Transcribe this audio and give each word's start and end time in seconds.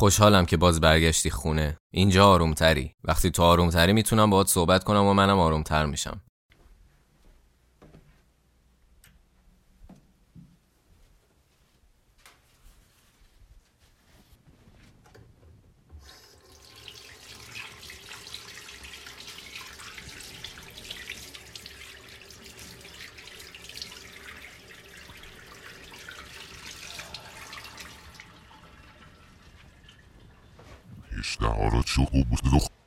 خوشحالم 0.00 0.46
که 0.46 0.56
باز 0.56 0.80
برگشتی 0.80 1.30
خونه. 1.30 1.78
اینجا 1.90 2.26
آرومتری. 2.26 2.94
وقتی 3.04 3.30
تو 3.30 3.42
آرومتری 3.42 3.92
می‌تونم 3.92 4.30
باهات 4.30 4.48
صحبت 4.48 4.84
کنم 4.84 5.04
و 5.04 5.14
منم 5.14 5.38
آرومتر 5.38 5.86
میشم. 5.86 6.20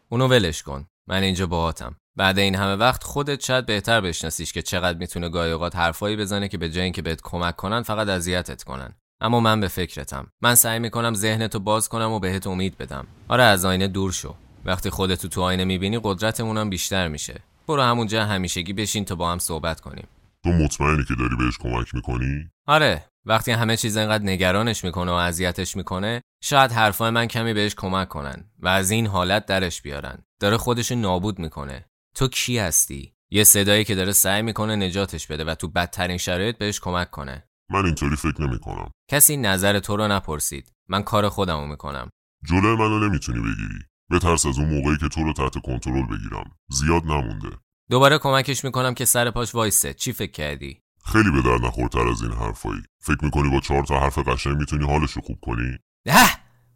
اونو 0.09 0.27
ولش 0.27 0.63
کن. 0.63 0.85
من 1.07 1.23
اینجا 1.23 1.47
باهاتم. 1.47 1.95
بعد 2.15 2.39
این 2.39 2.55
همه 2.55 2.75
وقت 2.75 3.03
خودت 3.03 3.43
شاید 3.43 3.65
بهتر 3.65 4.01
بشناسیش 4.01 4.53
که 4.53 4.61
چقدر 4.61 4.97
می‌تونه 4.97 5.29
گاهی 5.29 5.51
اوقات 5.51 5.75
حرفایی 5.75 6.15
بزنه 6.15 6.47
که 6.47 6.57
به 6.57 6.69
جای 6.69 6.83
اینکه 6.83 7.01
بهت 7.01 7.21
کمک 7.23 7.55
کنن 7.55 7.81
فقط 7.81 8.07
اذیتت 8.07 8.63
کنن. 8.63 8.93
اما 9.21 9.39
من 9.39 9.59
به 9.59 9.67
فکرتم. 9.67 10.27
من 10.41 10.55
سعی 10.55 10.79
می‌کنم 10.79 11.13
ذهنتو 11.13 11.59
باز 11.59 11.89
کنم 11.89 12.11
و 12.11 12.19
بهت 12.19 12.47
امید 12.47 12.77
بدم. 12.77 13.07
آره 13.27 13.43
از 13.43 13.65
آینه 13.65 13.87
دور 13.87 14.11
شو. 14.11 14.35
وقتی 14.65 14.89
خودتو 14.89 15.27
تو 15.27 15.41
آینه 15.41 15.65
می‌بینی 15.65 15.99
قدرتمونم 16.03 16.69
بیشتر 16.69 17.07
میشه. 17.07 17.39
برو 17.67 17.81
همونجا 17.81 18.25
همیشگی 18.25 18.73
بشین 18.73 19.05
تا 19.05 19.15
با 19.15 19.31
هم 19.31 19.39
صحبت 19.39 19.81
کنیم. 19.81 20.07
تو 20.43 20.49
مطمئنی 20.49 21.03
که 21.07 21.13
داری 21.19 21.35
بهش 21.35 21.57
کمک 21.57 21.95
می‌کنی؟ 21.95 22.49
آره. 22.67 23.05
وقتی 23.25 23.51
همه 23.51 23.77
چیز 23.77 23.97
انقدر 23.97 24.23
نگرانش 24.23 24.83
می‌کنه 24.83 25.11
و 25.11 25.15
اذیتش 25.15 25.75
می‌کنه 25.77 26.21
شاید 26.43 26.71
حرفای 26.71 27.09
من 27.09 27.27
کمی 27.27 27.53
بهش 27.53 27.75
کمک 27.75 28.09
کنن 28.09 28.51
و 28.59 28.67
از 28.67 28.91
این 28.91 29.07
حالت 29.07 29.45
درش 29.45 29.81
بیارن. 29.81 30.23
داره 30.39 30.57
خودش 30.57 30.91
نابود 30.91 31.39
می‌کنه. 31.39 31.85
تو 32.15 32.27
کی 32.27 32.57
هستی؟ 32.57 33.13
یه 33.31 33.43
صدایی 33.43 33.83
که 33.83 33.95
داره 33.95 34.11
سعی 34.11 34.41
می‌کنه 34.41 34.75
نجاتش 34.75 35.27
بده 35.27 35.43
و 35.43 35.55
تو 35.55 35.67
بدترین 35.67 36.17
شرایط 36.17 36.57
بهش 36.57 36.79
کمک 36.79 37.11
کنه. 37.11 37.43
من 37.71 37.85
اینطوری 37.85 38.15
فکر 38.15 38.41
نمی‌کنم. 38.41 38.91
کسی 39.11 39.37
نظر 39.37 39.79
تو 39.79 39.97
رو 39.97 40.07
نپرسید. 40.07 40.71
من 40.89 41.03
کار 41.03 41.29
خودمو 41.29 41.67
می‌کنم. 41.67 42.09
جلوی 42.49 42.75
منو 42.75 43.09
نمی‌تونی 43.09 43.39
بگیری. 43.39 43.79
بترس 44.11 44.45
از 44.45 44.57
اون 44.57 44.69
موقعی 44.69 44.97
که 44.97 45.07
تو 45.07 45.23
رو 45.23 45.33
تحت 45.33 45.61
کنترل 45.61 46.03
بگیرم. 46.03 46.51
زیاد 46.69 47.03
نمونده. 47.03 47.49
دوباره 47.89 48.17
کمکش 48.17 48.65
می‌کنم 48.65 48.93
که 48.93 49.05
سر 49.05 49.31
پاش 49.31 49.55
وایسه. 49.55 49.93
چی 49.93 50.13
فکر 50.13 50.31
کردی؟ 50.31 50.82
خیلی 51.05 51.31
به 51.31 51.41
در 51.41 51.57
نخورتر 51.67 52.07
از 52.07 52.21
این 52.21 52.31
حرفایی. 52.31 52.81
فکر 53.01 53.25
می‌کنی 53.25 53.49
با 53.49 53.59
چهار 53.59 53.83
تا 53.83 53.99
حرف 53.99 54.17
قشنگ 54.17 54.57
می‌تونی 54.57 54.85
حالش 54.85 55.11
رو 55.11 55.21
خوب 55.21 55.39
کنی؟ 55.41 55.77
نه 56.07 56.29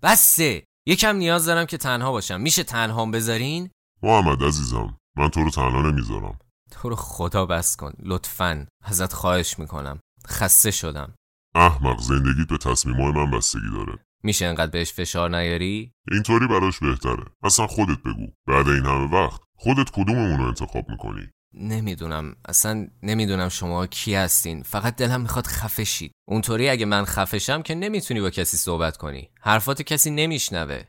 بسه! 0.03 0.63
یکم 0.87 1.15
نیاز 1.15 1.45
دارم 1.45 1.65
که 1.65 1.77
تنها 1.77 2.11
باشم. 2.11 2.41
میشه 2.41 2.63
تنهام 2.63 3.11
بذارین؟ 3.11 3.69
محمد 4.03 4.43
عزیزم 4.43 4.97
من 5.17 5.29
تو 5.29 5.43
رو 5.43 5.49
تنها 5.49 5.81
نمی‌ذارم. 5.81 6.39
تو 6.71 6.89
رو 6.89 6.95
خدا 6.95 7.45
بس 7.45 7.75
کن. 7.75 7.93
لطفا. 7.99 8.67
ازت 8.83 9.13
خواهش 9.13 9.59
می‌کنم. 9.59 9.99
خسته 10.27 10.71
شدم. 10.71 11.15
احمق 11.55 11.99
زندگیت 11.99 12.47
به 12.47 12.57
تصمیمای 12.57 13.11
من 13.11 13.31
بستگی 13.31 13.71
داره. 13.73 13.99
میشه 14.23 14.45
انقدر 14.45 14.71
بهش 14.71 14.93
فشار 14.93 15.29
نیاری؟ 15.37 15.91
اینطوری 16.11 16.47
براش 16.47 16.79
بهتره. 16.79 17.23
اصلا 17.43 17.67
خودت 17.67 18.03
بگو. 18.03 18.27
بعد 18.47 18.67
این 18.67 18.85
همه 18.85 19.11
وقت 19.13 19.41
خودت 19.55 19.89
کدوممون 19.89 20.39
رو 20.39 20.47
انتخاب 20.47 20.89
می‌کنی؟ 20.89 21.29
نمی‌دونم. 21.59 22.35
اصلا 22.45 22.87
نمی‌دونم 23.03 23.49
شما 23.49 23.87
کی 23.87 24.15
هستین. 24.15 24.63
فقط 24.63 24.95
دلم 24.95 25.21
می‌خواد 25.21 25.47
خفه 25.47 25.83
شید 25.83 26.11
اونطوری 26.27 26.69
اگه 26.69 26.85
من 26.85 27.05
خفشم 27.05 27.61
که 27.61 27.75
نمی‌تونی 27.75 28.21
با 28.21 28.29
کسی 28.29 28.57
صحبت 28.57 28.97
کنی. 28.97 29.29
حرفات 29.41 29.81
کسی 29.81 30.11
نمیشنوه. 30.11 30.83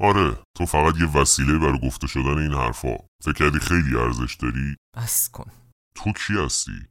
آره 0.00 0.36
تو 0.56 0.66
فقط 0.66 0.94
یه 1.00 1.06
وسیله 1.16 1.58
برای 1.58 1.80
گفته 1.80 2.06
شدن 2.06 2.38
این 2.38 2.52
حرفا. 2.52 2.96
فکر 3.22 3.32
کردی 3.32 3.58
خیلی 3.58 3.96
ارزش 3.96 4.34
داری؟ 4.34 4.76
بس 4.96 5.30
کن. 5.30 5.50
تو 5.94 6.12
کی 6.12 6.32
هستی؟ 6.44 6.86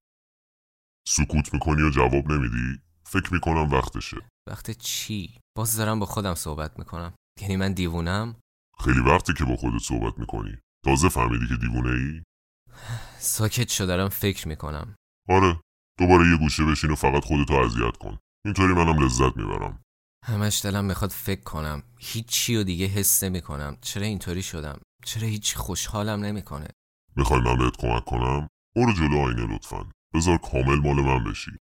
سکوت 1.07 1.53
می‌کنی 1.53 1.81
و 1.81 1.89
جواب 1.89 2.31
نمیدی؟ 2.31 2.81
فکر 3.05 3.33
می‌کنم 3.33 3.71
وقتشه. 3.71 4.17
وقت 4.49 4.71
چی؟ 4.71 5.39
باز 5.57 5.77
دارم 5.77 5.99
با 5.99 6.05
خودم 6.05 6.35
صحبت 6.35 6.79
می‌کنم. 6.79 7.13
یعنی 7.41 7.55
من 7.55 7.73
دیوونم؟ 7.73 8.35
خیلی 8.83 8.99
وقتی 8.99 9.33
که 9.33 9.45
با 9.45 9.55
خودت 9.55 9.81
صحبت 9.83 10.19
می‌کنی. 10.19 10.57
تازه 10.85 11.09
فهمیدی 11.09 11.47
که 11.47 11.55
دیوونه 11.55 11.89
ای 11.89 12.21
ساکت 13.21 13.69
شو 13.69 13.85
دارم 13.85 14.09
فکر 14.09 14.47
می‌کنم. 14.47 14.95
آره 15.29 15.59
دوباره 15.99 16.29
یه 16.29 16.37
گوشه 16.37 16.65
بشین 16.65 16.91
و 16.91 16.95
فقط 16.95 17.23
خودتو 17.25 17.53
اذیت 17.53 17.97
کن. 17.97 18.17
اینطوری 18.45 18.73
منم 18.73 19.05
لذت 19.05 19.37
می‌برم. 19.37 19.81
همش 20.25 20.65
دلم 20.65 20.85
می‌خواد 20.85 21.11
فکر 21.11 21.41
کنم. 21.41 21.83
هیچی 21.99 22.55
و 22.55 22.63
دیگه 22.63 22.85
حس 22.85 23.23
نمی‌کنم. 23.23 23.77
چرا 23.81 24.05
اینطوری 24.05 24.41
شدم؟ 24.41 24.79
چرا 25.05 25.27
هیچ 25.27 25.55
خوشحالم 25.55 26.25
نمی‌کنه؟ 26.25 26.67
می‌خوای 27.15 27.41
من 27.41 27.57
بهت 27.57 27.77
کمک 27.77 28.05
کنم؟ 28.05 28.47
برو 28.75 28.93
جلو 28.93 29.17
آینه 29.17 29.55
لطفا. 29.55 29.85
بذار 30.13 30.37
کامل 30.37 30.75
مال 30.75 30.95
من 30.95 31.23
بشی. 31.23 31.51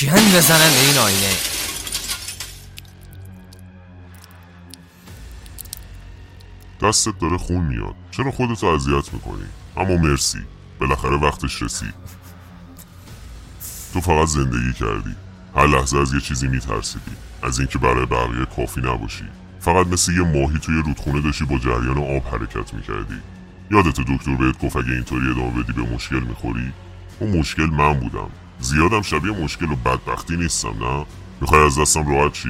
گن 0.00 0.36
بزنن 0.36 0.70
به 0.70 0.86
این 0.86 0.98
آینه؟ 0.98 1.36
دستت 6.82 7.18
داره 7.18 7.38
خون 7.38 7.66
میاد. 7.66 7.94
چرا 8.10 8.30
خودتو 8.30 8.66
اذیت 8.66 9.14
می‌کنی؟ 9.14 9.46
اما 9.76 9.96
مرسی. 9.96 10.38
بالاخره 10.80 11.16
وقتش 11.16 11.62
رسید. 11.62 11.94
تو 13.92 14.00
فقط 14.00 14.28
زندگی 14.28 14.72
کردی. 14.72 15.14
هر 15.56 15.66
لحظه 15.66 15.98
از 15.98 16.14
یه 16.14 16.20
چیزی 16.20 16.48
میترسیدی. 16.48 17.10
از 17.42 17.58
اینکه 17.58 17.78
برای 17.78 18.06
بقیه 18.06 18.44
کافی 18.56 18.80
نباشی. 18.80 19.24
فقط 19.60 19.86
مثل 19.86 20.12
یه 20.12 20.22
ماهی 20.22 20.58
توی 20.58 20.82
رودخونه 20.82 21.20
داشتی 21.20 21.44
با 21.44 21.58
جریان 21.58 21.98
آب 21.98 22.26
حرکت 22.28 22.74
می‌کردی. 22.74 23.14
یادت 23.70 24.00
دکتر 24.00 24.34
بهت 24.36 24.58
گفت 24.64 24.76
اگه 24.76 24.90
اینطوری 24.92 25.30
ادامه 25.30 25.62
بدی 25.62 25.72
به 25.72 25.82
مشکل 25.82 26.20
می‌خوری؟ 26.20 26.72
اون 27.20 27.38
مشکل 27.38 27.66
من 27.66 27.92
بودم. 27.92 28.30
زیادم 28.60 29.02
شبیه 29.02 29.32
مشکل 29.32 29.72
و 29.72 29.76
بدبختی 29.76 30.36
نیستم 30.36 30.84
نه؟ 30.84 31.06
می‌خوای 31.40 31.62
از 31.62 31.78
دستم 31.78 32.14
راحت 32.14 32.32
چی 32.32 32.48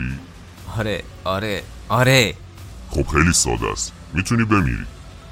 آره 0.77 1.03
آره 1.25 1.63
آره. 1.89 2.35
خب 2.91 3.07
خیلی 3.07 3.33
ساده 3.33 3.73
است. 3.73 3.93
می‌تونی 4.15 4.45
بمیری. 4.45 4.87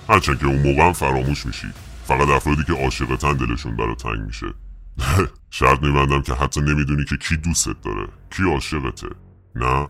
هرچند 0.09 0.39
که 0.39 0.47
اون 0.47 0.63
موقع 0.63 0.87
هم 0.87 0.93
فراموش 0.93 1.47
میشی. 1.47 1.67
فقط 2.07 2.29
افرادی 2.29 2.65
که 2.65 2.73
عاشقتن 2.73 3.33
دلشون 3.33 3.77
برا 3.77 3.95
تنگ 3.95 4.21
میشه. 4.21 4.47
شرط 5.51 5.83
میبندم 5.83 6.23
که 6.23 6.35
حتی 6.35 6.61
نمی‌دونی 6.61 7.05
که 7.05 7.17
کی 7.17 7.37
دوستت 7.37 7.81
داره. 7.83 8.09
کی 8.31 8.43
عاشقته. 8.53 9.09
نه؟ 9.55 9.89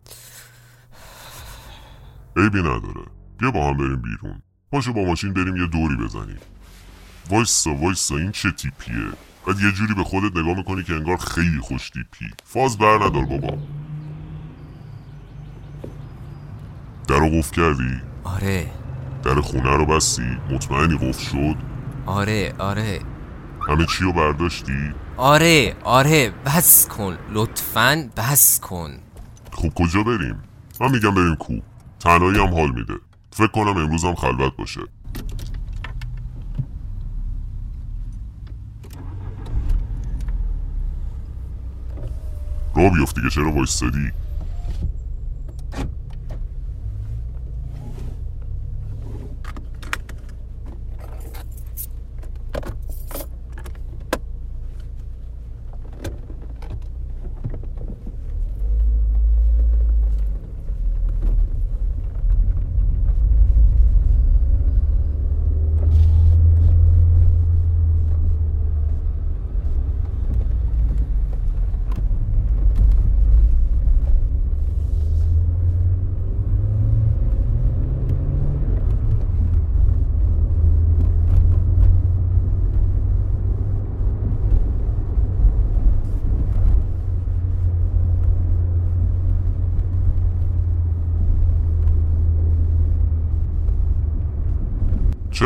عیبی 2.36 2.58
نداره. 2.58 3.06
بیا 3.38 3.50
با 3.50 3.68
هم 3.68 3.76
بریم 3.76 4.02
بیرون. 4.02 4.42
پاشو 4.72 4.92
با 4.92 5.04
ماشین 5.04 5.32
بریم 5.32 5.56
یه 5.56 5.66
دوری 5.66 5.96
بزنیم. 5.96 6.38
وایسا 7.30 7.74
وایسا 7.74 8.16
این 8.16 8.30
چه 8.30 8.50
تیپیه؟ 8.50 9.08
بعد 9.46 9.60
یه 9.60 9.72
جوری 9.72 9.94
به 9.94 10.04
خودت 10.04 10.36
نگاه 10.36 10.56
می‌کنی 10.56 10.82
که 10.82 10.94
انگار 10.94 11.16
خیلی 11.16 11.58
خوش 11.60 11.90
تیپی. 11.90 12.30
فاز 12.44 12.78
بر 12.78 12.96
ندار 12.96 13.24
بابا. 13.24 13.58
در 17.08 17.18
رو 17.18 17.30
قفل 17.30 17.54
کردی؟ 17.54 18.00
آره. 18.24 18.70
در 19.22 19.40
خونه 19.40 19.76
رو 19.76 19.86
بستی؟ 19.86 20.38
مطمئنی 20.50 20.94
قفل 20.96 21.24
شد؟ 21.24 21.75
آره 22.06 22.54
آره. 22.58 23.00
همه 23.68 23.86
چی 23.86 24.04
رو 24.04 24.12
برداشتی؟ 24.12 24.92
آره 25.16 25.76
آره 25.84 26.32
بس 26.46 26.88
کن. 26.88 27.18
لطفا 27.32 28.10
بس 28.16 28.60
کن. 28.60 28.90
خب 29.52 29.68
کجا 29.74 30.02
بریم؟ 30.02 30.42
من 30.80 30.90
میگم 30.90 31.14
بریم 31.14 31.34
کو 31.36 31.54
تنهایی 32.00 32.38
هم 32.38 32.54
حال 32.54 32.70
میده. 32.70 32.94
فکر 33.30 33.46
کنم 33.46 33.76
امروز 33.76 34.04
هم 34.04 34.14
خلوت 34.14 34.56
باشه. 34.56 34.80
را 42.76 42.90
بیفتی 42.90 43.22
که 43.22 43.28
چرا 43.30 43.52
وایستادی؟ 43.52 44.12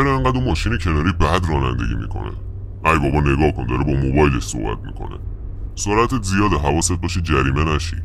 چرا 0.01 0.15
انقدر 0.15 0.37
اون 0.37 0.47
ماشین 0.47 0.77
کناری 0.77 1.11
بد 1.11 1.45
رانندگی 1.49 1.95
می‌کنه؟ 1.95 2.31
ای 2.85 2.99
بابا 2.99 3.19
نگاه 3.19 3.51
کن 3.51 3.65
داره 3.65 3.83
با 3.83 3.91
موبایلش 3.91 4.43
صحبت 4.43 4.85
می‌کنه. 4.85 5.19
سرعتت 5.75 6.23
زیاده 6.23 6.57
حواست 6.57 6.91
باشه 6.91 7.21
جریمه 7.21 7.63
نشی. 7.63 7.95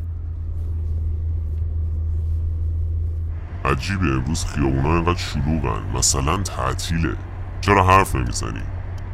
عجیبه 3.65 4.05
امروز 4.05 4.45
خیابونا 4.45 4.95
اینقدر 4.95 5.17
شلوغن. 5.17 5.97
مثلا 5.97 6.37
تعطیله. 6.37 7.15
چرا 7.61 7.87
حرف 7.87 8.15
نمی‌زنی؟ 8.15 8.61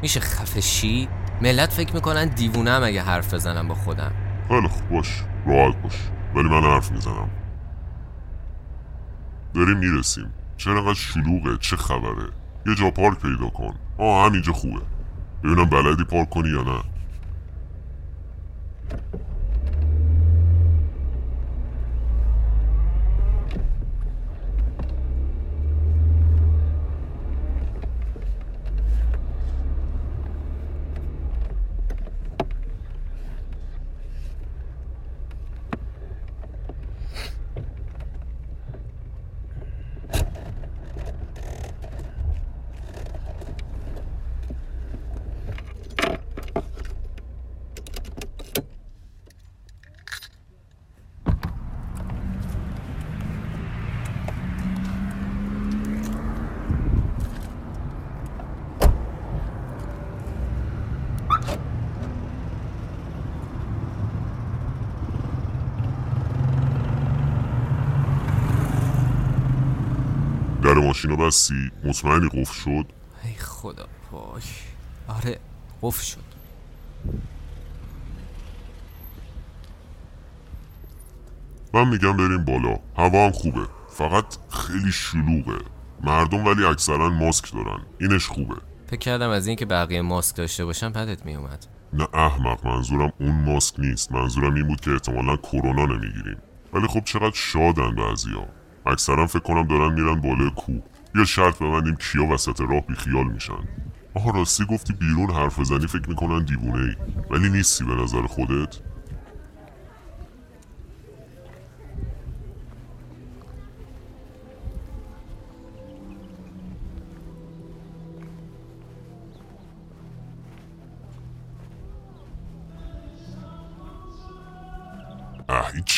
میشه 0.01 0.19
خفشی 0.19 1.07
ملت 1.41 1.73
فکر 1.73 1.93
می‌کنن 1.93 2.25
دیوونم 2.25 2.81
اگه 2.83 3.01
حرف 3.01 3.33
بزنم 3.33 3.67
با 3.67 3.75
خودم. 3.75 4.11
خیلی 4.47 4.67
خوب 4.67 4.89
باش. 4.89 5.23
راحت 5.47 5.81
باش. 5.81 5.95
ولی 6.35 6.49
من 6.49 6.63
حرف 6.63 6.91
می‌زنم. 6.91 7.29
داریم 9.53 9.77
می‌رسیم. 9.77 10.33
چرا 10.57 10.79
انقدر 10.79 10.93
شلوغه؟ 10.93 11.57
چه 11.57 11.75
خبره؟ 11.75 12.42
یه 12.65 12.75
جا 12.75 12.91
پارک 12.91 13.19
پیدا 13.19 13.49
کن. 13.49 13.75
آه 13.97 14.25
همینجا 14.25 14.53
خوبه. 14.53 14.81
ببینم 15.43 15.65
بلدی 15.65 16.03
پارک 16.03 16.29
کنی 16.29 16.49
یا 16.49 16.63
نه. 16.63 16.83
در 70.73 70.79
ماشین 70.79 71.11
رو 71.11 71.17
بستی؟ 71.17 71.71
مطمئنی 71.83 72.29
قفل 72.29 72.53
شد؟ 72.53 72.85
ای 73.23 73.33
خدا 73.33 73.87
پاک 74.11 74.43
آره 75.07 75.39
قفل 75.81 76.03
شد. 76.03 76.33
من 81.73 81.87
میگم 81.87 82.17
بریم 82.17 82.45
بالا. 82.45 82.79
هوا 82.97 83.25
هم 83.25 83.31
خوبه. 83.31 83.67
فقط 83.89 84.25
خیلی 84.49 84.91
شلوغه. 84.91 85.57
مردم 86.03 86.45
ولی 86.45 86.65
اکثرا 86.65 87.09
ماسک 87.09 87.53
دارن. 87.53 87.79
اینش 87.99 88.27
خوبه. 88.27 88.55
فکر 88.87 88.99
کردم 88.99 89.29
از 89.29 89.47
اینکه 89.47 89.65
بقیه 89.65 90.01
ماسک 90.01 90.35
داشته 90.35 90.65
باشن 90.65 90.89
بدت 90.89 91.25
میومد. 91.25 91.65
نه 91.93 92.07
احمق 92.13 92.67
منظورم 92.67 93.13
اون 93.19 93.43
ماسک 93.43 93.79
نیست. 93.79 94.11
منظورم 94.11 94.53
این 94.53 94.67
بود 94.67 94.81
که 94.81 94.91
احتمالا 94.91 95.37
کرونا 95.37 95.85
نمی‌گیریم. 95.85 96.37
ولی 96.73 96.87
خب 96.87 97.03
چقدر 97.03 97.35
شادن 97.35 97.95
بعضیا 97.95 98.47
اکثرا 98.85 99.27
فکر 99.27 99.39
کنم 99.39 99.67
دارن 99.67 99.93
میرن 99.93 100.21
بالای 100.21 100.51
کوه. 100.55 100.81
یا 101.15 101.25
شرط 101.25 101.59
ببندیم 101.59 101.95
کیا 101.95 102.25
وسط 102.25 102.61
راه 102.61 102.81
بیخیال 102.87 103.27
میشن. 103.27 103.67
آها 104.15 104.31
راستی 104.31 104.65
گفتی 104.65 104.93
بیرون 104.93 105.31
حرف 105.31 105.59
بزنی 105.59 105.87
فکر 105.87 106.09
می‌کنن 106.09 106.45
دیوونه 106.45 106.83
ای 106.83 106.95
ولی 107.29 107.49
نیستی 107.49 107.83
به 107.83 107.95
نظر 107.95 108.21
خودت؟ 108.21 108.77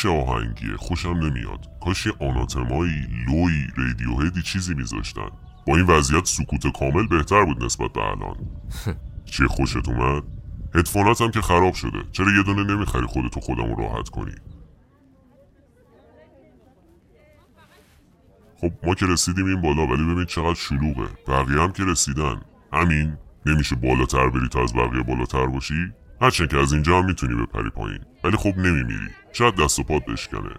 چه 0.06 0.12
آهنگیه؟ 0.12 0.78
خوشم 0.78 1.10
نمیاد. 1.10 1.66
کاش 1.84 2.06
یه 2.06 2.14
آناتمایی 2.20 3.08
لوی 3.28 3.68
رادیوهدی 3.78 4.42
چیزی 4.42 4.74
میذاشتن. 4.74 5.30
با 5.68 5.76
این 5.76 5.86
وضعیت 5.86 6.26
سکوت 6.26 6.78
کامل 6.80 7.08
بهتر 7.08 7.46
بود 7.46 7.64
نسبت 7.64 7.94
به 7.94 8.02
الان. 8.02 8.36
چیه 9.32 9.48
خوشت 9.48 9.90
اومد؟ 9.90 10.24
هدفونات 10.76 11.22
هم 11.22 11.32
که 11.32 11.42
خراب 11.42 11.74
شده. 11.74 12.04
چرا 12.12 12.32
یه 12.32 12.44
دونه 12.44 12.64
نمی‌خری 12.64 13.06
خودتو 13.06 13.40
خودمو 13.40 13.76
راحت 13.76 14.10
کنی؟ 14.10 14.36
خب 18.62 18.72
ما 18.84 18.96
که 18.96 19.06
رسیدیم 19.06 19.46
این 19.46 19.62
بالا 19.62 19.88
ولی 19.88 20.04
ببین 20.04 20.26
چقدر 20.26 20.54
شلوغه. 20.54 21.08
بقیه 21.28 21.62
هم 21.62 21.72
که 21.72 21.84
رسیدن. 21.84 22.42
همین 22.74 23.18
نمیشه 23.46 23.76
بالاتر 23.76 24.30
بری 24.30 24.48
تا 24.48 24.64
از 24.64 24.74
بقیه 24.74 25.04
بالاتر 25.04 25.46
باشی؟ 25.46 25.94
هرچند 26.22 26.50
که 26.50 26.58
از 26.58 26.74
اینجا 26.74 27.00
هم 27.00 27.06
می‌تونی 27.06 27.36
بپری 27.36 27.70
پایین. 27.70 28.00
ولی 28.26 28.38
خب 28.38 28.58
نمیمیری. 28.58 29.10
شاید 29.34 29.56
دست 29.56 29.80
و 29.80 29.84
پات 29.84 30.06
بشکنه. 30.06 30.56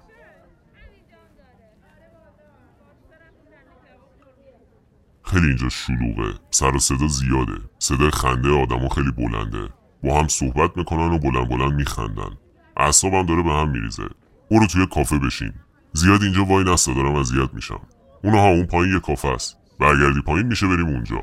خیلی 5.24 5.46
اینجا 5.46 5.68
شلوغه. 5.68 6.34
سر 6.50 6.74
و 6.74 6.78
صدا 6.78 7.06
زیاده. 7.06 7.60
صدای 7.78 8.10
خنده 8.10 8.62
آدما 8.62 8.88
خیلی 8.88 9.10
بلنده. 9.10 9.68
با 10.02 10.20
هم 10.20 10.28
صحبت 10.28 10.76
می‌کنن 10.76 11.12
و 11.12 11.18
بلند 11.18 11.48
بلند 11.48 11.72
میخندن. 11.72 12.36
اعصابم 12.76 13.26
داره 13.26 13.42
به 13.42 13.50
هم 13.52 13.70
میریزه. 13.70 14.08
برو 14.50 14.66
توی 14.66 14.86
کافه 14.86 15.18
بشین. 15.18 15.52
زیاد 15.92 16.22
اینجا 16.22 16.44
وای 16.44 16.64
نستا 16.64 16.94
دارم 16.94 17.14
اذیت 17.14 17.54
میشم. 17.54 17.80
اونها 18.24 18.48
اون 18.48 18.66
پایین 18.66 18.94
یه 18.94 19.00
کافه 19.00 19.28
است. 19.28 19.56
برگردی 19.80 20.20
پایین 20.20 20.46
میشه 20.46 20.66
بریم 20.66 20.86
اونجا. 20.86 21.22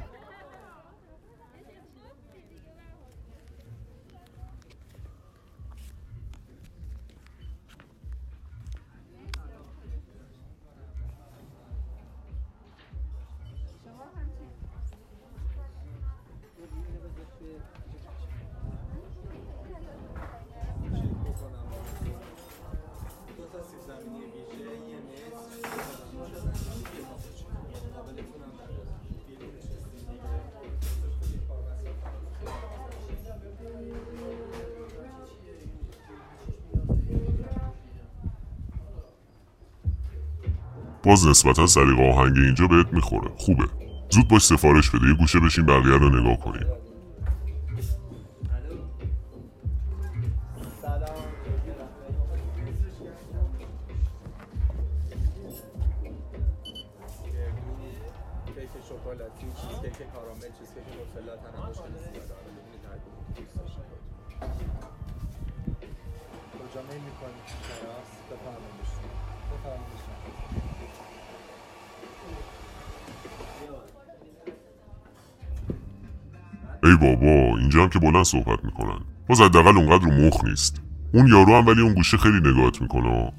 باز 41.04 41.28
نسبتا 41.28 41.68
سلیقه 41.68 42.12
آهنگ 42.12 42.38
اینجا 42.38 42.68
بهت 42.68 42.94
می‌خوره. 42.94 43.32
خوبه. 43.38 43.64
زود 44.10 44.28
باش 44.28 44.46
سفارش 44.46 44.90
بده. 44.90 45.08
یه 45.08 45.14
گوشه 45.14 45.40
بشین 45.40 45.66
بقیه 45.66 45.98
رو 45.98 46.10
نگاه 46.10 46.38
کنیم. 46.38 46.68
ای 76.84 76.96
بابا 76.96 77.58
اینجا 77.58 77.84
هم 77.84 77.90
که 77.90 78.00
بلند 78.00 78.26
صحبت 78.26 78.66
می‌کنن. 78.66 79.00
باز 79.28 79.42
حداقل 79.42 79.78
اونقدر 79.78 80.06
مخ 80.06 80.44
نیست. 80.44 80.82
اون 81.14 81.28
یارو 81.28 81.56
هم 81.56 81.68
ولی 81.68 81.82
اون 81.82 81.94
گوشه 81.94 82.18
خیلی 82.18 82.40
نگاهت 82.40 82.82
می‌کنه. 82.82 83.34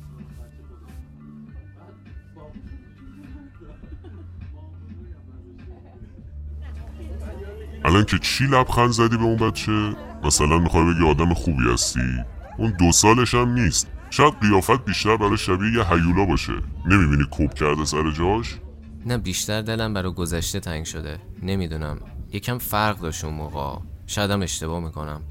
الان 7.85 8.05
که 8.05 8.19
چی 8.19 8.45
لبخند 8.45 8.91
زدی 8.91 9.17
به 9.17 9.23
اون 9.23 9.37
بچه؟ 9.37 9.97
مثلا 10.25 10.59
می‌خوای 10.59 10.95
بگی 10.95 11.09
آدم 11.09 11.35
خوبی 11.35 11.73
هستی. 11.73 12.25
اون 12.59 12.75
دو 12.79 12.93
سالش 12.93 13.35
هم 13.35 13.49
نیست. 13.49 13.94
شاید 14.17 14.41
قیافت 14.41 14.85
بیشتر 14.85 15.17
برای 15.17 15.37
شبیه 15.37 15.73
یه 15.73 15.89
هیولا 15.89 16.25
باشه. 16.25 16.53
نمی‌بینی 16.87 17.25
کوب 17.31 17.55
کرده 17.55 17.85
سر 17.85 18.11
جاش؟ 18.11 18.59
نه 19.07 19.19
بیشتر 19.19 19.63
دلم 19.63 19.95
برای 19.95 20.13
گذشته 20.13 20.61
تنگ 20.61 20.85
شده. 20.85 21.19
نمی‌دونم. 21.43 21.99
یکم 22.33 22.59
فرق 22.59 23.01
داشت 23.01 23.25
اون 23.25 23.35
موقع. 23.35 23.79
شایدم 24.07 24.43
اشتباه 24.43 24.81
می‌کنم. 24.81 25.23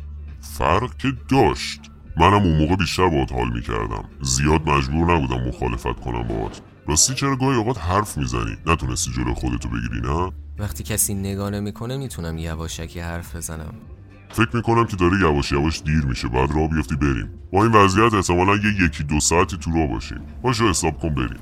فرق 0.41 0.97
که 0.97 1.07
داشت. 1.29 1.81
منم 2.17 2.33
اون 2.33 2.57
موقع 2.57 2.75
بیشتر 2.75 3.09
باهات 3.09 3.31
حال 3.31 3.53
می‌کردم. 3.53 4.09
زیاد 4.21 4.69
مجبور 4.69 5.15
نبودم 5.15 5.47
مخالفت 5.47 5.99
کنم 5.99 6.27
باهات. 6.27 6.61
راستی 6.87 7.13
چرا 7.13 7.35
گاهی 7.35 7.57
اوقات 7.57 7.77
حرف 7.77 8.17
می‌زنی؟ 8.17 8.57
نتونستی 8.65 9.11
جلو 9.11 9.33
خودتو 9.33 9.69
بگیری 9.69 10.01
نه؟ 10.01 10.31
وقتی 10.59 10.83
کسی 10.83 11.13
نگاه 11.13 11.49
نمی‌کنه 11.49 11.97
می‌تونم 11.97 12.37
یواشکی 12.37 12.99
حرف 12.99 13.35
بزنم. 13.35 13.73
فکر 14.33 14.55
می‌کنم 14.55 14.85
که 14.85 14.95
داره 14.95 15.19
یواش 15.19 15.51
یواش 15.51 15.81
دیر 15.83 16.05
میشه. 16.05 16.27
بعد 16.27 16.51
راه 16.51 16.67
بیفتی 16.67 16.95
بریم. 16.95 17.29
با 17.51 17.63
این 17.63 17.71
وضعیت 17.71 18.13
احتمالا 18.13 18.55
یه 18.55 18.85
یکی 18.85 19.03
دو 19.03 19.19
ساعتی 19.19 19.57
تو 19.57 19.71
راه 19.71 19.87
باشیم. 19.87 20.21
باشه 20.41 20.63
حساب 20.63 20.99
کن 20.99 21.09
بریم. 21.09 21.39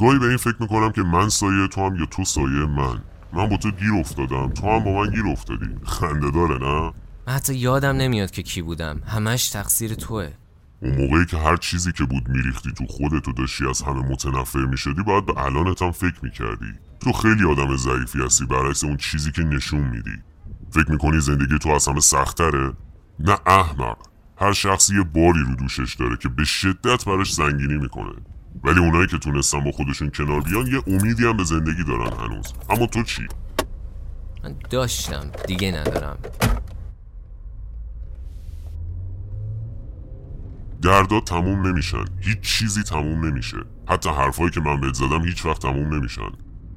گاهی 0.00 0.18
به 0.18 0.26
این 0.26 0.36
فکر 0.36 0.56
می‌کنم 0.60 0.92
که 0.92 1.02
من 1.02 1.28
سایه 1.28 1.68
تو 1.68 1.86
هم 1.86 1.96
یا 1.96 2.06
تو 2.06 2.24
سایه 2.24 2.66
من. 2.66 2.98
من 3.32 3.48
با 3.48 3.56
تو 3.56 3.70
گیر 3.70 3.94
افتادم. 4.00 4.48
تو 4.48 4.70
هم 4.70 4.84
با 4.84 4.92
من 4.92 5.10
گیر 5.10 5.26
افتادی. 5.26 5.66
خنده 5.84 6.30
داره 6.30 6.58
نه؟ 6.58 6.92
من 7.26 7.34
حتی 7.34 7.54
یادم 7.54 7.96
نمیاد 7.96 8.30
که 8.30 8.42
کی 8.42 8.62
بودم. 8.62 9.00
همش 9.06 9.48
تقصیر 9.48 9.94
توه. 9.94 10.32
اون 10.82 10.96
موقعی 10.96 11.26
که 11.26 11.36
هر 11.36 11.56
چیزی 11.56 11.92
که 11.92 12.04
بود 12.04 12.28
میریختی 12.28 12.72
تو 12.72 12.86
خودت 12.86 13.28
و 13.28 13.32
داشتی 13.32 13.68
از 13.68 13.82
همه 13.82 14.00
متنفر 14.00 14.64
می‌شدی 14.64 15.02
باید 15.02 15.26
به 15.26 15.38
الانت 15.38 15.82
هم 15.82 15.90
فکر 15.90 16.18
می‌کردی. 16.22 16.72
تو 17.00 17.12
خیلی 17.12 17.44
آدم 17.44 17.76
ضعیفی 17.76 18.22
هستی 18.24 18.46
برعکس 18.46 18.84
اون 18.84 18.96
چیزی 18.96 19.32
که 19.32 19.42
نشون 19.42 19.80
میدی. 19.80 20.22
فکر 20.70 20.90
می‌کنی 20.90 21.20
زندگی 21.20 21.58
تو 21.58 21.68
از 21.68 21.88
همه 21.88 22.00
سختره 22.00 22.72
نه 23.18 23.38
احمق. 23.46 23.96
هر 24.40 24.52
شخصی 24.52 24.96
یه 24.96 25.02
باری 25.02 25.40
رو 25.48 25.54
دوشش 25.54 25.94
داره 25.94 26.16
که 26.16 26.28
به 26.28 26.44
شدت 26.44 27.04
براش 27.04 27.34
سنگینی 27.34 27.76
می‌کنه. 27.76 28.12
ولی 28.64 28.80
اونایی 28.80 29.06
که 29.06 29.18
تونستن 29.18 29.64
با 29.64 29.72
خودشون 29.72 30.10
کنار 30.10 30.40
بیان 30.40 30.66
یه 30.66 30.82
امیدی 30.86 31.24
هم 31.24 31.36
به 31.36 31.44
زندگی 31.44 31.84
دارن 31.84 32.12
هنوز. 32.12 32.52
اما 32.70 32.86
تو 32.86 33.02
چی؟ 33.02 33.22
من 34.44 34.56
داشتم 34.70 35.30
دیگه 35.46 35.72
ندارم. 35.72 36.18
دردا 40.82 41.20
تموم 41.20 41.66
نمیشن. 41.66 42.04
هیچ 42.20 42.40
چیزی 42.40 42.82
تموم 42.82 43.26
نمیشه. 43.26 43.56
حتی 43.88 44.10
حرفایی 44.10 44.50
که 44.50 44.60
من 44.60 44.80
بهت 44.80 44.94
زدم 44.94 45.24
هیچ 45.24 45.46
وقت 45.46 45.62
تموم 45.62 45.94
نمیشن. 45.94 46.30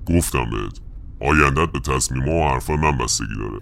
گفتم 0.06 0.50
بهت 0.50 0.80
آیندت 1.22 1.72
به 1.72 1.80
تصمیم 1.80 2.28
و 2.28 2.50
حرفای 2.50 2.78
من 2.78 2.98
بستگی 2.98 3.36
داره. 3.40 3.60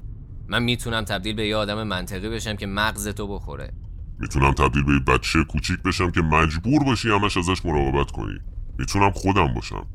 من 0.47 0.63
می‌تونم 0.63 1.03
تبدیل 1.03 1.35
به 1.35 1.47
یه 1.47 1.55
آدم 1.55 1.83
منطقی 1.83 2.29
بشم 2.29 2.55
که 2.55 2.67
مغزتو 2.67 3.27
بخوره. 3.27 3.73
می‌تونم 4.19 4.51
تبدیل 4.51 4.83
به 4.83 4.99
بچه 4.99 5.43
کوچیک 5.43 5.79
بشم 5.79 6.11
که 6.11 6.21
مجبور 6.21 6.83
باشی 6.83 7.09
همش 7.09 7.37
ازش 7.37 7.65
مراقبت 7.65 8.11
کنی. 8.11 8.39
می‌تونم 8.79 9.11
خودم 9.11 9.53
باشم. 9.53 9.85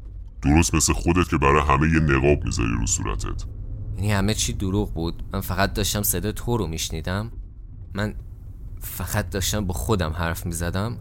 درست 0.42 0.74
مثل 0.74 0.92
خودت 0.92 1.28
که 1.28 1.38
برای 1.38 1.62
همه 1.62 1.88
یه 1.88 2.00
نقاب 2.00 2.44
می‌ذاری 2.44 2.72
رو 2.80 2.86
صورتت. 2.86 3.44
یعنی 3.96 4.12
همه 4.12 4.34
چی 4.34 4.52
دروغ 4.52 4.94
بود؟ 4.94 5.22
من 5.32 5.40
فقط 5.40 5.72
داشتم 5.72 6.02
صدا 6.02 6.32
تو 6.32 6.56
رو 6.56 6.66
میشنیدم. 6.66 7.32
من 7.94 8.14
فقط 8.80 9.30
داشتم 9.30 9.64
با 9.64 9.74
خودم 9.74 10.12
حرف 10.12 10.46
می‌زدم. 10.46 10.98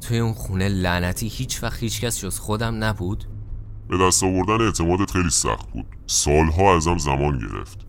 توی 0.00 0.18
اون 0.18 0.32
خونه 0.32 0.68
لعنتی 0.68 1.28
هیچ 1.28 1.62
وقت 1.62 1.82
هیچ 1.82 2.00
کس 2.00 2.20
جز 2.20 2.38
خودم 2.38 2.84
نبود. 2.84 3.24
به 3.88 3.98
دست 3.98 4.24
آوردن 4.24 4.64
اعتمادت 4.64 5.10
خیلی 5.10 5.30
سخت 5.30 5.72
بود. 5.72 5.86
سالها 6.06 6.76
ازم 6.76 6.98
زمان 6.98 7.38
گرفت. 7.38 7.86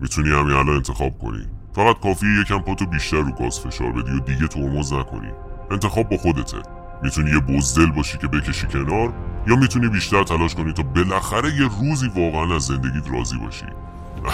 می‌تونی 0.00 0.28
همین 0.28 0.52
الان 0.52 0.76
انتخاب 0.76 1.18
کنی. 1.18 1.46
فقط 1.76 2.00
کافیه 2.00 2.40
یکم 2.40 2.58
پاتو 2.58 2.86
بیشتر 2.86 3.16
رو 3.16 3.32
گاز 3.32 3.60
فشار 3.60 3.92
بدی 3.92 4.10
و 4.10 4.20
دیگه 4.20 4.48
ترمز 4.48 4.92
نکنی. 4.92 5.30
انتخاب 5.70 6.08
با 6.08 6.16
خودته. 6.16 6.56
می‌تونی 7.02 7.30
یه 7.30 7.38
بزدل 7.38 7.86
باشی 7.86 8.18
که 8.18 8.26
بکشی 8.26 8.66
کنار 8.66 9.12
یا 9.46 9.56
می‌تونی 9.56 9.88
بیشتر 9.88 10.24
تلاش 10.24 10.54
کنی 10.54 10.72
تا 10.72 10.82
بالاخره 10.82 11.48
یه 11.48 11.68
روزی 11.80 12.08
واقعا 12.08 12.56
از 12.56 12.62
زندگیت 12.62 13.10
راضی 13.12 13.38
باشی. 13.38 13.66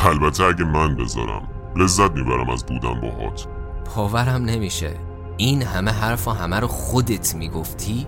البته 0.05 0.45
اگه 0.45 0.65
من 0.65 0.97
بذارم 0.97 1.49
لذت 1.77 2.11
می‌برم 2.11 2.51
از 2.51 2.67
بودن 2.67 3.01
باهات. 3.01 3.47
باورم 3.97 4.45
نمیشه. 4.45 4.97
این 5.37 5.63
همه 5.63 5.91
حرف 5.91 6.29
و 6.29 6.31
همه 6.31 6.61
رو 6.61 6.67
خودت 6.67 7.35
می‌گفتی؟ 7.35 8.07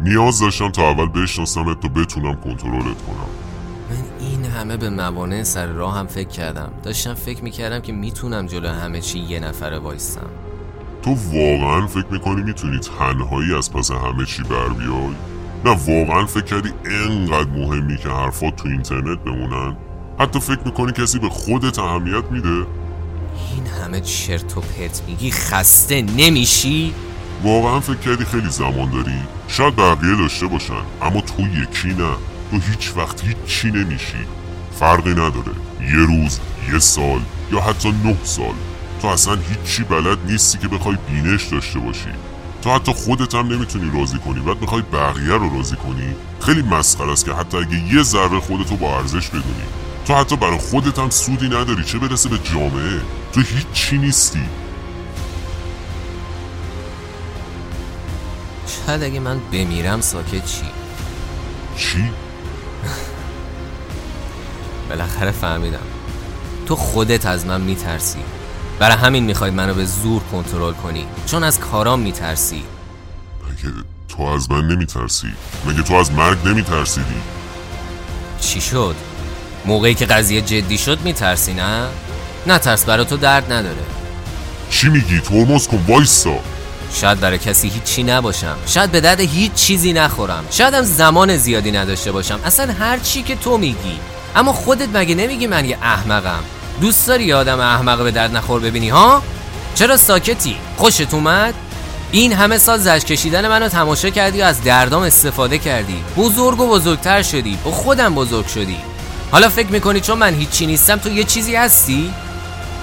نیاز 0.00 0.40
داشتم 0.40 0.70
تا 0.70 0.90
اول 0.90 1.22
بشناسمت 1.22 1.80
تا 1.80 1.88
بتونم 1.88 2.34
کنترلت 2.34 3.02
کنم. 3.06 3.30
من 3.90 4.04
این 4.20 4.35
همه 4.56 4.76
به 4.76 4.90
موانع 4.90 5.42
سر 5.42 5.66
راه 5.66 5.98
هم 5.98 6.06
فکر 6.06 6.28
کردم 6.28 6.72
داشتم 6.82 7.14
فکر 7.14 7.44
می‌کردم 7.44 7.80
که 7.80 7.92
می‌تونم 7.92 8.46
جلو 8.46 8.68
همه 8.68 9.00
چی 9.00 9.18
یه 9.18 9.40
نفره 9.40 9.78
وایستم 9.78 10.30
تو 11.02 11.10
واقعا 11.10 11.86
فکر 11.86 12.06
می‌کنی 12.10 12.42
می‌تونی 12.42 12.78
تنهایی 12.78 13.54
از 13.54 13.72
پس 13.72 13.90
همه 13.90 14.24
چی 14.24 14.42
بر 14.42 14.68
بیای؟ 14.68 15.14
نه 15.64 15.70
واقعا 15.70 16.26
فکر 16.26 16.44
کردی 16.44 16.72
انقدر 16.84 17.50
مهمی 17.50 17.96
که 17.96 18.08
حرفات 18.08 18.56
تو 18.56 18.68
اینترنت 18.68 19.18
بمونن؟ 19.18 19.76
حتی 20.18 20.40
فکر 20.40 20.60
می‌کنی 20.64 20.92
کسی 20.92 21.18
به 21.18 21.28
خودت 21.28 21.78
اهمیت 21.78 22.24
میده؟ 22.30 22.48
این 22.48 23.66
همه 23.82 24.00
چرت 24.00 24.56
و 24.56 24.60
پرت 24.60 25.02
میگی 25.08 25.30
خسته 25.30 26.02
نمیشی؟ 26.02 26.94
واقعا 27.42 27.80
فکر 27.80 27.98
کردی 27.98 28.24
خیلی 28.24 28.50
زمان 28.50 28.90
داری؟ 28.90 29.18
شاید 29.48 29.76
بقیه 29.76 30.16
داشته 30.16 30.46
باشن 30.46 30.82
اما 31.02 31.20
تو 31.20 31.42
یکی 31.42 31.88
نه 31.88 32.14
تو 32.50 32.56
هیچ 32.56 32.92
وقت 32.96 33.24
هیچی 33.24 33.70
نمیشی 33.70 34.26
فرقی 34.80 35.10
نداره. 35.10 35.52
یه 35.80 36.06
روز 36.06 36.38
یه 36.72 36.78
سال 36.78 37.20
یا 37.52 37.60
حتی 37.60 37.94
نه 38.04 38.16
سال. 38.24 38.54
تو 39.02 39.08
اصلا 39.08 39.34
هیچی 39.34 39.82
بلد 39.82 40.18
نیستی 40.26 40.58
که 40.58 40.68
بخوای 40.68 40.96
بینش 41.08 41.44
داشته 41.44 41.78
باشی. 41.78 42.08
تو 42.62 42.70
حتی 42.70 42.92
خودت 42.92 43.34
هم 43.34 43.52
نمی‌تونی 43.52 43.98
راضی 43.98 44.18
کنی. 44.18 44.40
بعد 44.40 44.60
می‌خوای 44.60 44.82
بقیه 44.82 45.32
رو 45.32 45.56
راضی 45.56 45.76
کنی. 45.76 46.14
خیلی 46.40 46.62
مسخره 46.62 47.12
است 47.12 47.24
که 47.24 47.32
حتی 47.32 47.56
اگه 47.56 47.94
یه 47.94 48.02
ذره 48.02 48.40
خودتو 48.40 48.76
با 48.76 48.98
ارزش 48.98 49.28
بدونی. 49.28 49.66
تو 50.06 50.14
حتی 50.14 50.36
برای 50.36 50.58
خودت 50.58 50.98
هم 50.98 51.10
سودی 51.10 51.46
نداری. 51.46 51.84
چه 51.84 51.98
برسه 51.98 52.28
به 52.28 52.38
جامعه؟ 52.38 53.00
تو 53.32 53.40
هیچی 53.40 53.98
نیستی. 53.98 54.42
شاید 58.86 59.02
اگه 59.02 59.20
من 59.20 59.40
بمیرم 59.52 60.00
ساکت 60.00 60.44
چی؟ 60.44 60.62
چی؟ 61.76 62.10
بالاخره 64.88 65.30
فهمیدم. 65.30 65.86
تو 66.66 66.76
خودت 66.76 67.26
از 67.26 67.46
من 67.46 67.60
میترسی. 67.60 68.18
برای 68.78 68.96
همین 68.96 69.24
می‌خوای 69.24 69.50
منو 69.50 69.74
به 69.74 69.84
زور 69.84 70.22
کنترل 70.22 70.72
کنی. 70.72 71.06
چون 71.26 71.44
از 71.44 71.60
کارام 71.60 72.00
میترسی. 72.00 72.62
مگه 73.44 73.74
تو 74.08 74.22
از 74.22 74.50
من 74.50 74.68
نمیترسی؟ 74.68 75.28
مگه 75.66 75.82
تو 75.82 75.94
از 75.94 76.12
مرگ 76.12 76.48
نمیترسیدی؟ 76.48 77.20
چی 78.40 78.60
شد؟ 78.60 78.94
موقعی 79.64 79.94
که 79.94 80.06
قضیه 80.06 80.40
جدی 80.40 80.78
شد 80.78 81.00
میترسی 81.00 81.54
نه؟ 81.54 81.86
نه 82.46 82.58
ترس 82.58 82.84
برای 82.84 83.04
تو 83.04 83.16
درد 83.16 83.52
نداره. 83.52 83.84
چی 84.70 84.88
میگی؟ 84.88 85.20
ترمز 85.20 85.68
کن 85.68 85.84
وایسا. 85.88 86.38
شاید 86.92 87.20
برای 87.20 87.38
کسی 87.38 87.68
هیچی 87.68 88.02
نباشم. 88.02 88.56
شاید 88.66 88.90
به 88.90 89.00
درد 89.00 89.20
هیچ 89.20 89.52
چیزی 89.52 89.92
نخورم. 89.92 90.44
شایدم 90.50 90.82
زمان 90.82 91.36
زیادی 91.36 91.72
نداشته 91.72 92.12
باشم. 92.12 92.40
اصلا 92.44 92.72
هر 92.72 92.98
چی 92.98 93.22
که 93.22 93.36
تو 93.36 93.58
میگی. 93.58 93.98
اما 94.36 94.52
خودت 94.52 94.88
مگه 94.94 95.14
نمیگی 95.14 95.46
من 95.46 95.64
یه 95.64 95.78
احمقم؟ 95.82 96.42
دوست 96.80 97.06
داری 97.06 97.32
آدم 97.32 97.60
احمق 97.60 98.02
به 98.02 98.10
درد 98.10 98.36
نخور 98.36 98.60
ببینی 98.60 98.88
ها؟ 98.88 99.22
چرا 99.74 99.96
ساکتی؟ 99.96 100.56
خوشت 100.76 101.14
اومد؟ 101.14 101.54
این 102.12 102.32
همه 102.32 102.58
سال 102.58 102.78
زجر 102.78 103.04
کشیدن 103.04 103.48
منو 103.48 103.68
تماشا 103.68 104.10
کردی 104.10 104.42
و 104.42 104.44
از 104.44 104.62
دردام 104.62 105.02
استفاده 105.02 105.58
کردی. 105.58 105.96
بزرگ 106.16 106.60
و 106.60 106.68
بزرگتر 106.68 107.22
شدی. 107.22 107.58
با 107.64 107.70
خودم 107.70 108.14
بزرگ 108.14 108.46
شدی. 108.46 108.76
حالا 109.30 109.48
فکر 109.48 109.68
می‌کنی 109.68 110.00
چون 110.00 110.18
من 110.18 110.34
هیچی 110.34 110.66
نیستم 110.66 110.96
تو 110.96 111.08
یه 111.08 111.24
چیزی 111.24 111.56
هستی؟ 111.56 112.14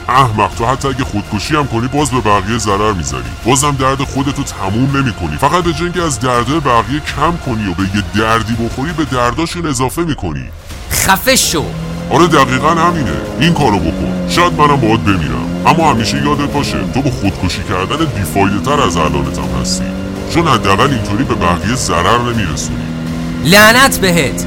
احمق 0.10 0.52
تو 0.56 0.66
حتی 0.66 0.88
اگه 0.88 1.04
خودکشی 1.04 1.56
هم 1.56 1.68
کنی 1.68 1.88
باز 1.88 2.12
به 2.12 2.22
بقیه 2.22 2.58
ضرر 2.58 2.94
می‌زنی 2.94 3.32
بازم 3.46 3.72
درد 3.72 4.04
خودتو 4.04 4.44
تموم 4.44 4.98
نمی 4.98 5.14
کنی 5.14 5.38
فقط 5.38 5.64
به 5.64 5.74
جنگ 5.74 6.00
از 6.00 6.20
درده 6.20 6.60
بقیه 6.60 7.00
کم 7.00 7.38
کنی 7.46 7.72
و 7.72 7.74
به 7.74 7.84
یه 7.84 8.04
دردی 8.16 8.54
بخوری 8.54 8.94
به 8.94 9.06
درداشون 9.06 9.66
اضافه 9.66 10.02
می‌کنی. 10.02 10.50
خفه 11.08 11.36
شو. 11.36 11.64
آره 12.10 12.28
دقیقا 12.28 12.70
همینه. 12.70 13.12
این 13.40 13.54
کارو 13.54 13.80
بکن. 13.80 14.28
شاید 14.30 14.54
منم 14.54 14.76
باهات 14.76 15.00
بمیرم. 15.00 15.66
اما 15.66 15.92
همیشه 15.94 16.18
یادت 16.18 16.52
باشه 16.54 16.78
تو 16.94 17.02
با 17.02 17.12
خودکشی 17.12 17.64
کردن 17.70 18.06
بیفایده 18.06 18.60
تر 18.66 18.82
از 18.82 18.98
الانتم 18.98 19.62
هستی. 19.62 19.84
چون 20.34 20.48
حداقل 20.48 20.90
اینطوری 20.90 21.24
به 21.24 21.36
بقیه 21.36 21.76
ضرر 21.76 22.18
نمیرسونی. 22.18 22.78
لعنت 23.44 23.98
بهت. 24.00 24.46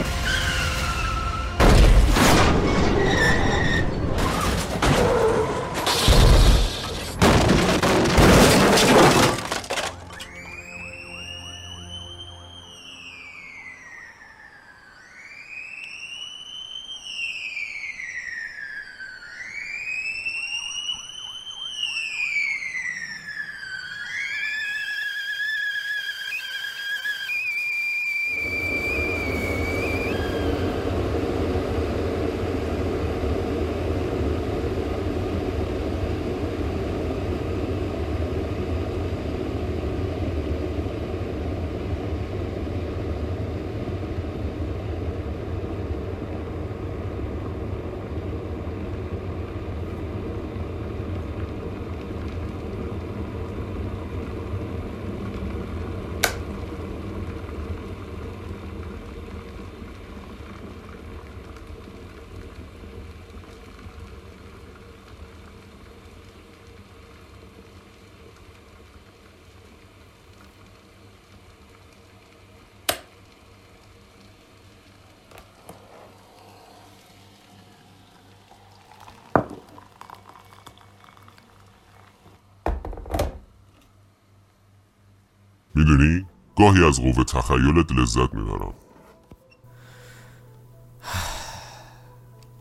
می‌دونی؟ 85.77 86.27
گاهی 86.59 86.85
از 86.85 87.01
قوه 87.01 87.25
تخیلت 87.25 87.93
لذت 87.93 88.35
می‌برم. 88.35 88.75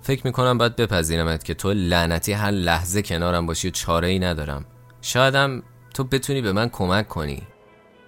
فکر 0.01 0.27
می‌کنم 0.27 0.57
باید 0.57 0.75
بپذیرمت 0.75 1.43
که 1.43 1.53
تو 1.53 1.73
لعنتی 1.73 2.33
هر 2.33 2.51
لحظه 2.51 3.01
کنارم 3.01 3.45
باشی 3.45 3.67
و 3.67 3.71
چاره 3.71 4.07
ای 4.07 4.19
ندارم. 4.19 4.65
شایدم 5.01 5.63
تو 5.93 6.03
بتونی 6.03 6.41
به 6.41 6.51
من 6.51 6.69
کمک 6.69 7.07
کنی. 7.07 7.41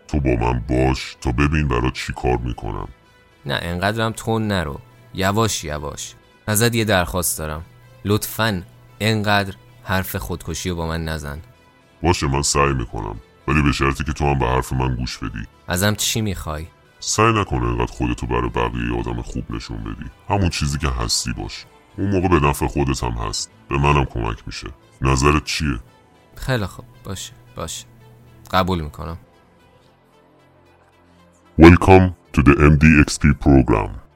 تو 0.08 0.20
با 0.20 0.30
من 0.30 0.64
باش 0.70 1.18
تا 1.22 1.32
ببین 1.32 1.68
برات 1.68 1.94
چی 1.94 2.14
کار 2.14 2.38
می‌کنم. 2.38 2.88
نه 3.46 3.60
انقدرم 3.62 4.12
تون 4.12 4.48
نرو. 4.48 4.80
یواش 5.14 5.64
یواش. 5.64 6.16
ازت 6.48 6.76
یه 6.76 6.86
درخواست 6.86 7.38
دارم. 7.40 7.66
لطفا 8.06 8.64
انقدر 9.00 9.54
حرف 9.84 10.16
خودکشی 10.16 10.70
رو 10.70 10.76
با 10.76 10.88
من 10.88 11.06
نزن. 11.06 11.40
باشه 12.04 12.28
من 12.28 12.42
سعی 12.42 12.74
می‌کنم. 12.74 13.16
ولی 13.48 13.62
به 13.62 13.72
شرطی 13.72 14.04
که 14.04 14.14
تو 14.14 14.26
هم 14.26 14.40
به 14.40 14.46
حرف 14.46 14.74
من 14.74 14.96
گوش 14.96 15.18
بدی. 15.18 15.48
ازم 15.68 15.96
چی 15.96 16.22
می‌خوای؟ 16.22 16.68
سعی 17.00 17.34
نکنه 17.34 17.68
انقدر 17.68 17.92
خودتو 17.92 18.28
برای 18.28 18.50
بقیه 18.50 19.00
آدم 19.00 19.22
خوب 19.22 19.52
نشون 19.52 19.78
بدی. 19.78 20.10
همون 20.30 20.50
چیزی 20.50 20.78
که 20.78 20.90
هستی 20.90 21.34
باش. 21.34 21.66
اون 21.98 22.10
موقع 22.10 22.28
به 22.28 22.48
نفع 22.48 22.68
خودت 22.68 23.04
هم 23.04 23.12
هست. 23.12 23.52
به 23.70 23.78
منم 23.78 24.06
کمک 24.06 24.38
میشه. 24.46 24.68
نظرت 25.02 25.44
چیه؟ 25.44 25.80
خیلی 26.36 26.66
خوب. 26.66 26.86
باشه. 27.04 27.34
باشه. 27.56 27.86
قبول 28.52 28.82
می‌کنم. 28.82 29.18
Welcome 31.62 32.14
to 32.38 32.42
the 32.42 32.54
MDXP 32.54 33.24
program. 33.46 34.07